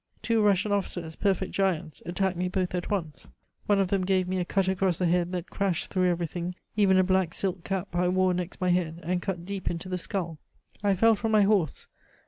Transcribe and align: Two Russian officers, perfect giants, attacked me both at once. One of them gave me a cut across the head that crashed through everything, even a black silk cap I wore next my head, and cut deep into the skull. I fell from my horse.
Two 0.23 0.41
Russian 0.41 0.71
officers, 0.71 1.15
perfect 1.15 1.51
giants, 1.51 2.01
attacked 2.07 2.35
me 2.35 2.47
both 2.49 2.73
at 2.73 2.89
once. 2.89 3.27
One 3.67 3.77
of 3.79 3.89
them 3.89 4.01
gave 4.03 4.27
me 4.27 4.39
a 4.39 4.45
cut 4.45 4.67
across 4.67 4.97
the 4.97 5.05
head 5.05 5.31
that 5.33 5.51
crashed 5.51 5.91
through 5.91 6.09
everything, 6.09 6.55
even 6.75 6.97
a 6.97 7.03
black 7.03 7.35
silk 7.35 7.63
cap 7.63 7.95
I 7.95 8.07
wore 8.07 8.33
next 8.33 8.59
my 8.59 8.69
head, 8.71 8.99
and 9.03 9.21
cut 9.21 9.45
deep 9.45 9.69
into 9.69 9.89
the 9.89 9.99
skull. 9.99 10.39
I 10.83 10.95
fell 10.95 11.13
from 11.13 11.31
my 11.31 11.43
horse. 11.43 11.85